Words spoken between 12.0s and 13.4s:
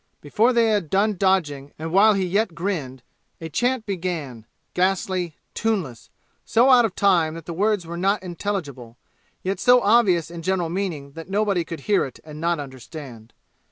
it and not understand.